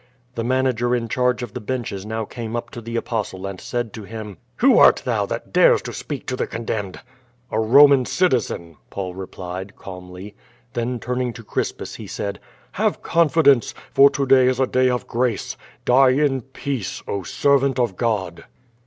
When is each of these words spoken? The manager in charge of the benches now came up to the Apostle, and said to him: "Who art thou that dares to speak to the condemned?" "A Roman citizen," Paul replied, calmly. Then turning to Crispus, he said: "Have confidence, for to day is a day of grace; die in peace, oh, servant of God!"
The 0.33 0.43
manager 0.43 0.95
in 0.95 1.09
charge 1.09 1.43
of 1.43 1.53
the 1.53 1.59
benches 1.61 2.07
now 2.07 2.25
came 2.25 2.55
up 2.55 2.71
to 2.71 2.81
the 2.81 2.95
Apostle, 2.95 3.45
and 3.45 3.61
said 3.61 3.93
to 3.93 4.03
him: 4.03 4.37
"Who 4.55 4.79
art 4.79 5.03
thou 5.05 5.27
that 5.27 5.53
dares 5.53 5.79
to 5.83 5.93
speak 5.93 6.25
to 6.25 6.35
the 6.35 6.47
condemned?" 6.47 7.01
"A 7.51 7.59
Roman 7.59 8.05
citizen," 8.05 8.77
Paul 8.89 9.13
replied, 9.13 9.75
calmly. 9.75 10.35
Then 10.73 10.99
turning 10.99 11.33
to 11.33 11.43
Crispus, 11.43 11.93
he 11.97 12.07
said: 12.07 12.39
"Have 12.71 13.03
confidence, 13.03 13.75
for 13.93 14.09
to 14.09 14.25
day 14.25 14.47
is 14.47 14.59
a 14.59 14.65
day 14.65 14.89
of 14.89 15.05
grace; 15.05 15.55
die 15.85 16.09
in 16.13 16.41
peace, 16.41 17.03
oh, 17.07 17.21
servant 17.21 17.77
of 17.77 17.95
God!" 17.95 18.45